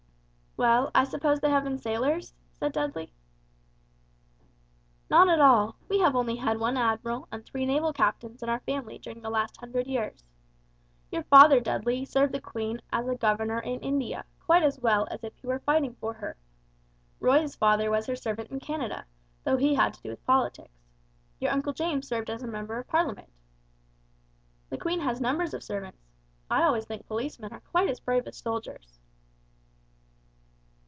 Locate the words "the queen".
12.33-12.81, 24.69-24.99